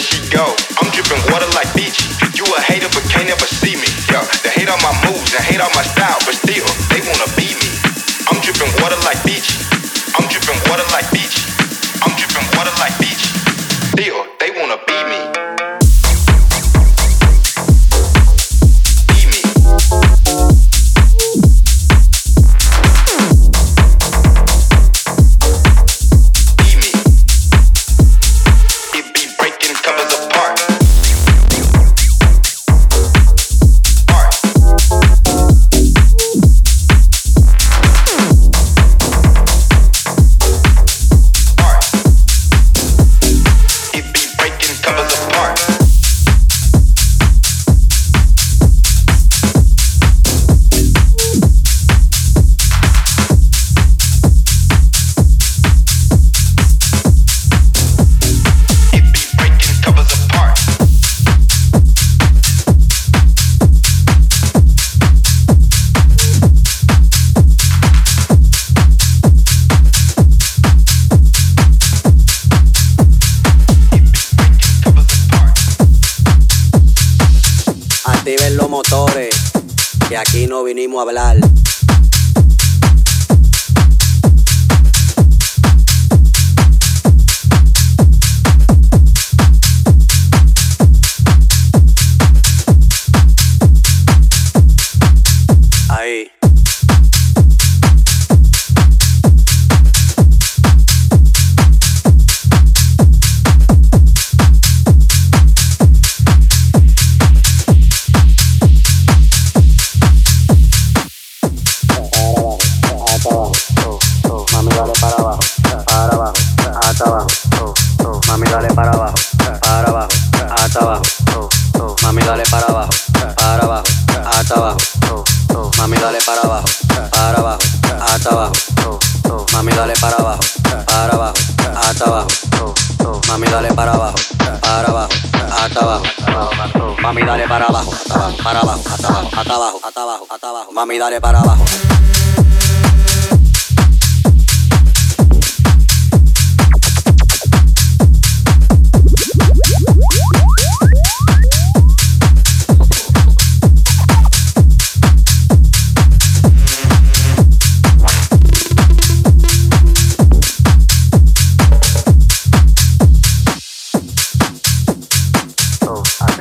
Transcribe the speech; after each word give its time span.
she 0.00 0.18
go. 0.32 0.44
I'm 0.80 0.88
dripping 0.92 1.20
water 1.32 1.46
like 1.54 1.68
Fiji. 1.76 2.08
You 2.36 2.44
a 2.56 2.60
hater 2.64 2.88
but 2.92 3.04
can't 3.10 3.28
ever 3.28 3.46
see 3.46 3.76
me. 3.76 3.86
Yo, 4.08 4.20
they 4.42 4.50
hate 4.50 4.68
on 4.72 4.80
my 4.82 4.92
moves 5.06 5.30
and 5.36 5.44
hate 5.44 5.60
on 5.60 5.70
my 5.76 5.82
style, 5.84 6.18
but 6.24 6.34
still. 6.34 6.79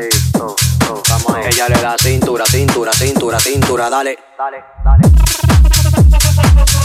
Ella 0.04 1.68
le 1.68 1.82
da 1.82 1.95
cintura, 1.97 2.45
cintura, 2.45 2.91
cintura, 2.93 3.38
cintura, 3.38 3.89
dale, 3.89 4.18
dale, 4.38 4.64
dale. 4.82 6.78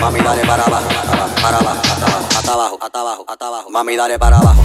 mami 0.00 0.18
dale 0.22 0.44
para 0.44 0.62
abajo, 0.64 0.88
para 1.42 1.58
abajo, 1.58 1.80
hasta 1.94 2.06
abajo, 2.52 2.76
hasta 2.84 3.00
abajo, 3.00 3.24
abajo, 3.28 3.70
mami 3.70 3.96
dale 3.96 4.18
para 4.18 4.36
abajo. 4.38 4.62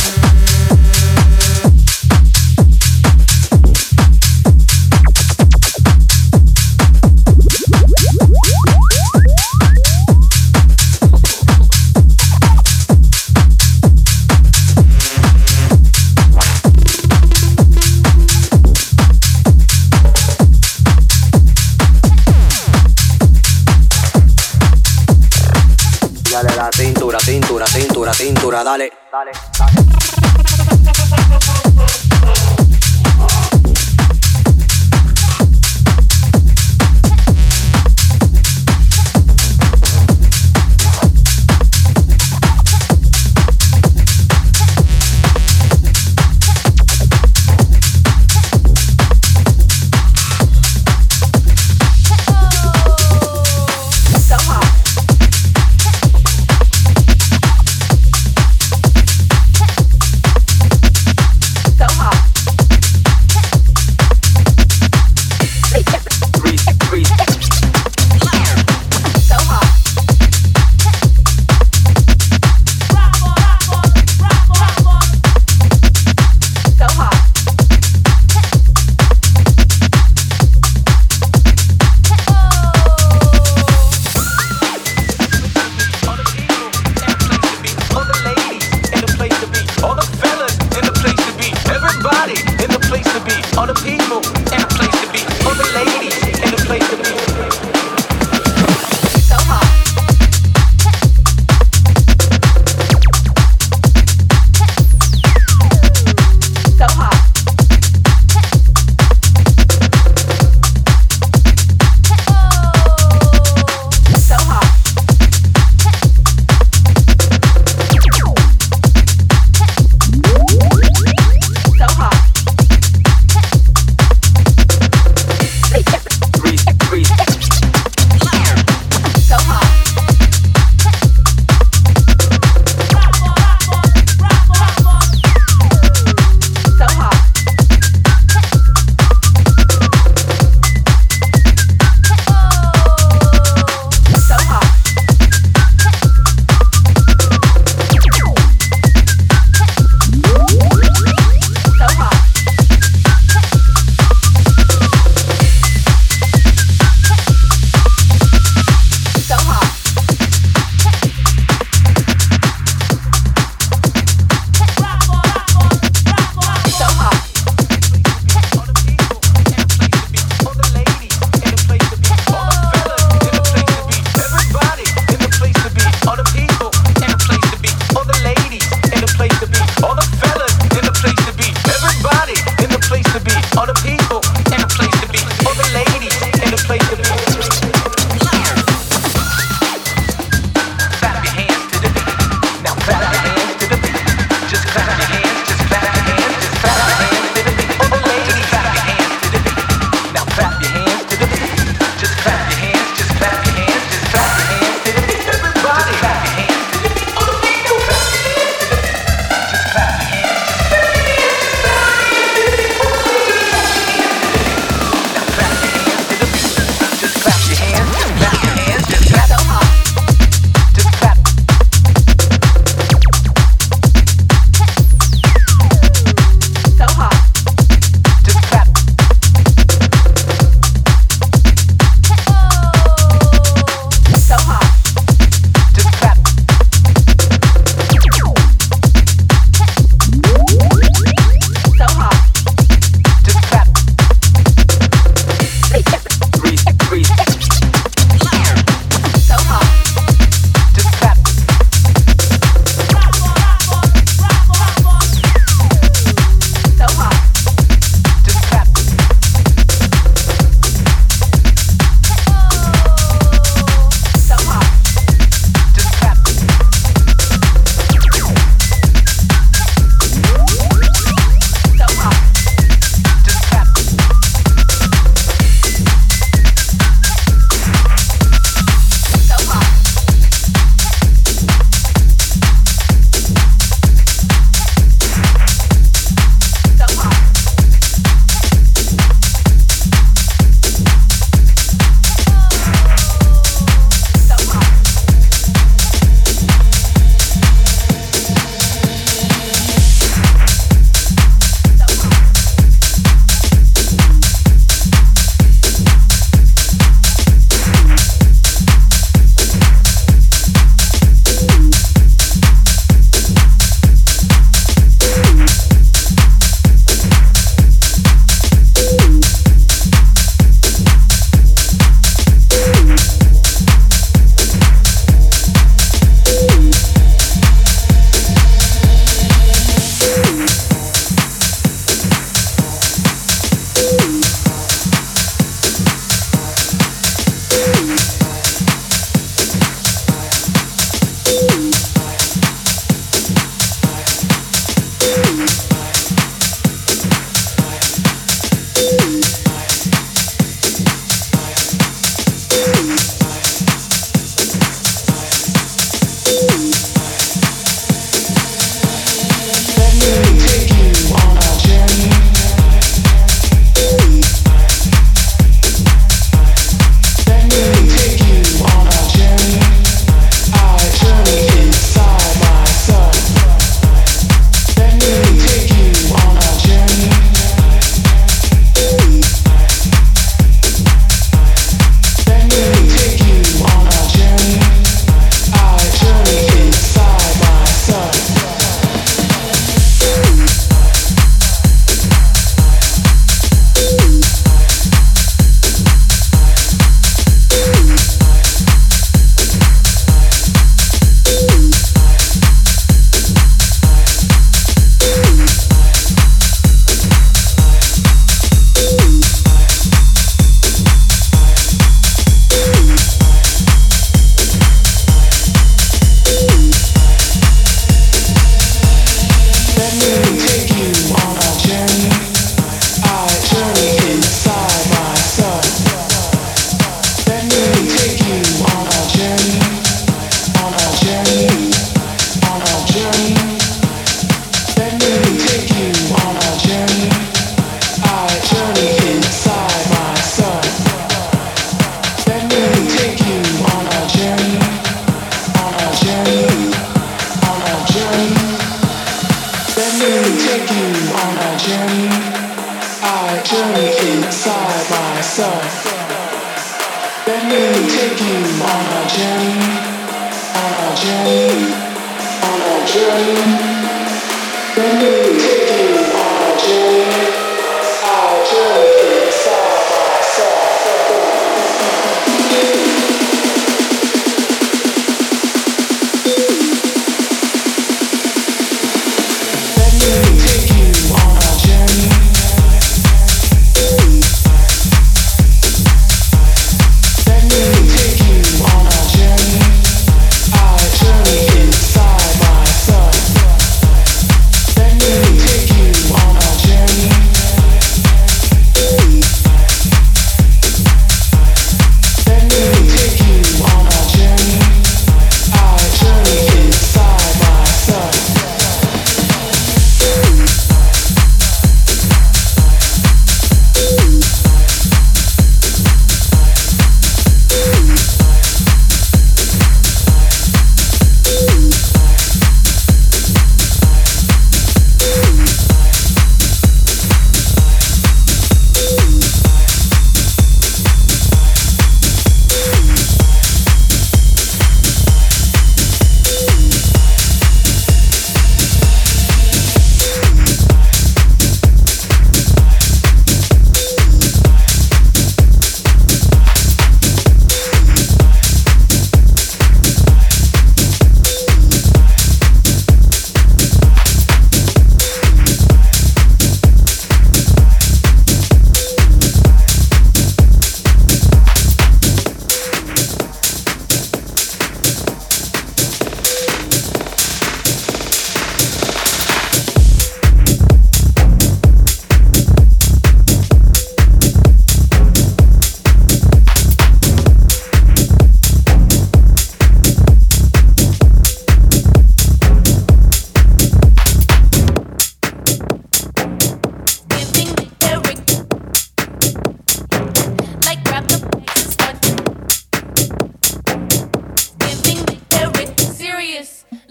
dale. 29.58 29.81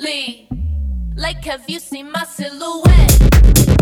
Lee. 0.01 0.48
Like, 1.14 1.44
have 1.44 1.68
you 1.68 1.78
seen 1.78 2.11
my 2.11 2.24
silhouette? 2.24 3.80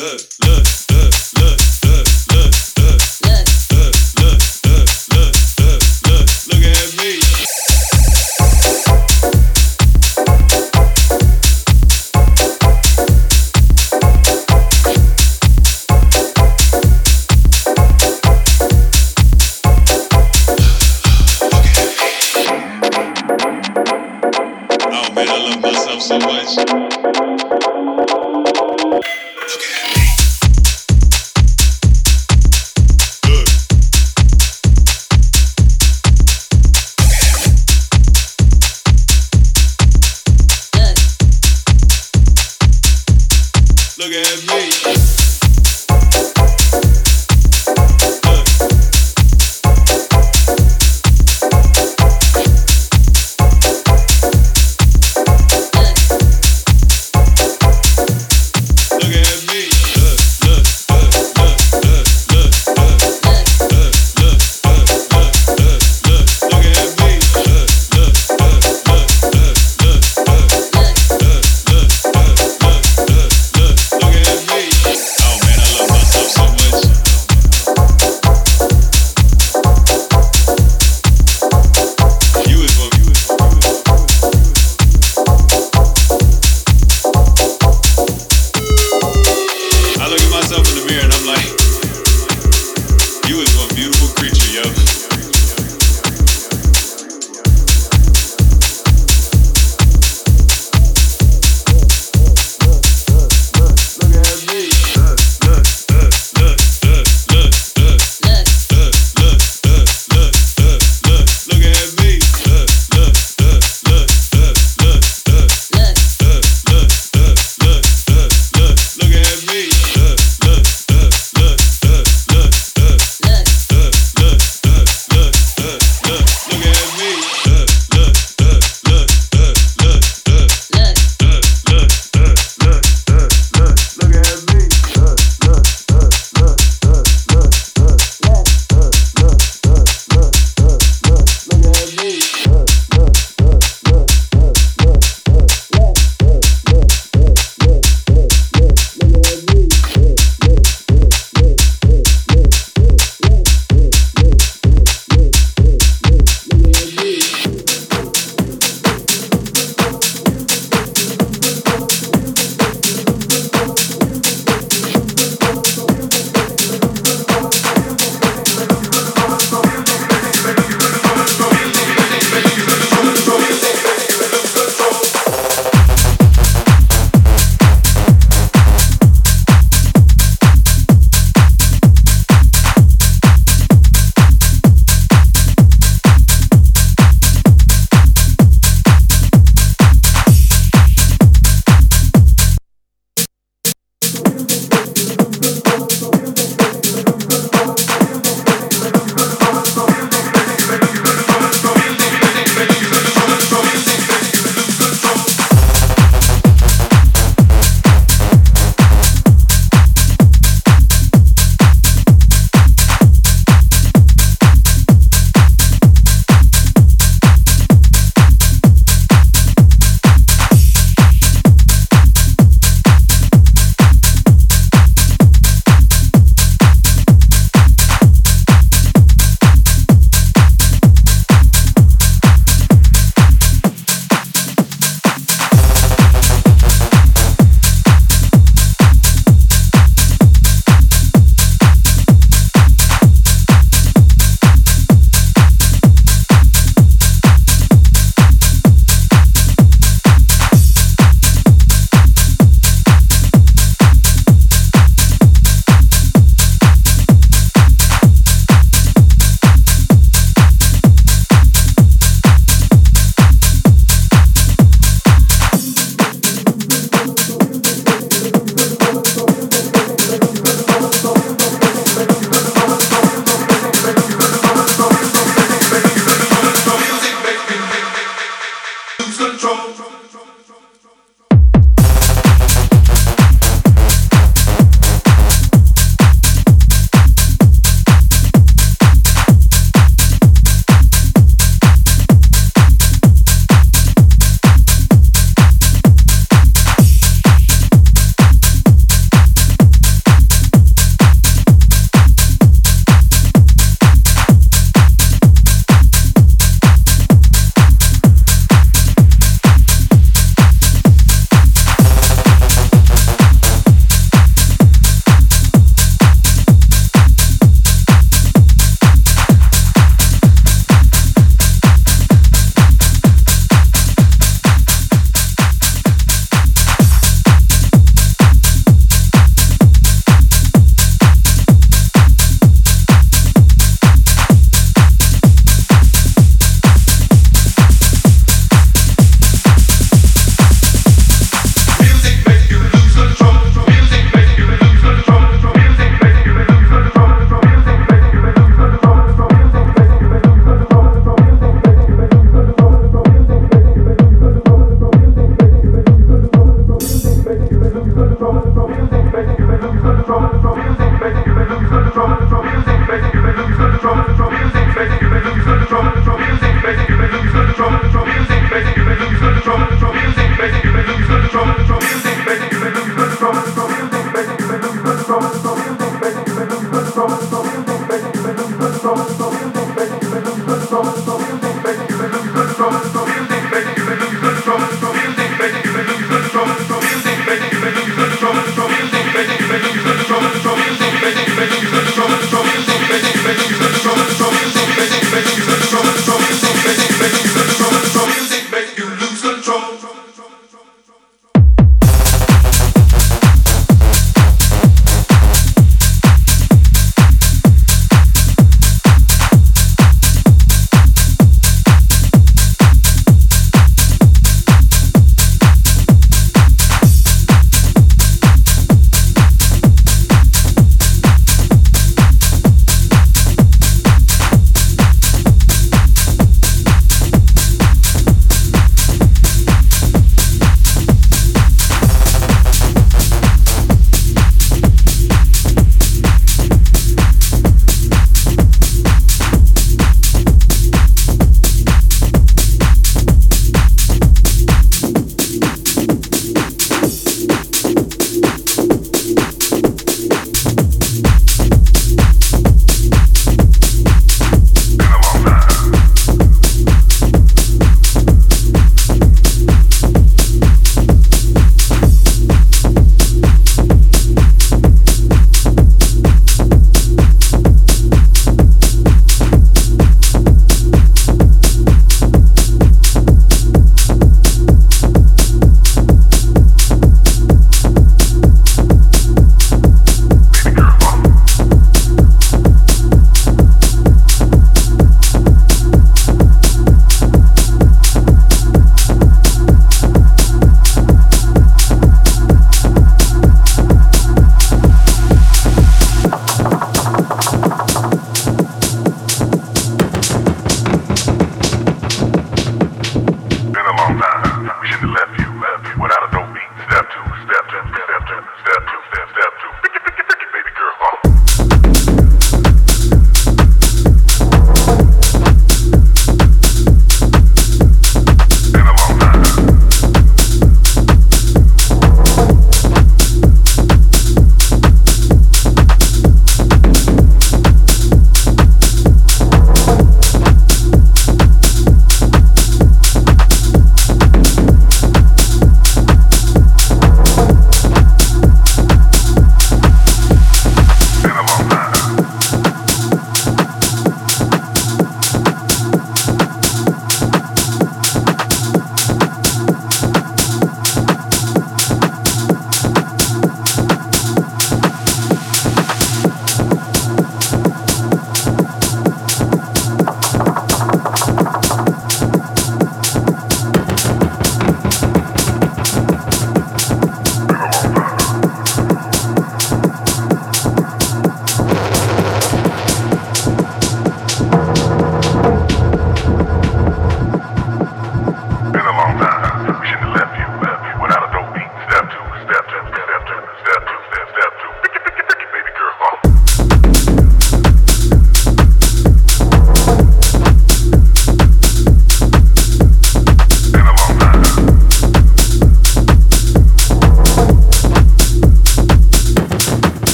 look, 0.00 0.20
look. 0.46 0.69